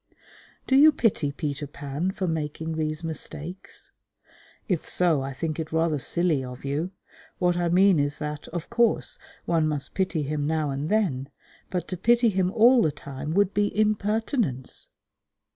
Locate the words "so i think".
4.89-5.59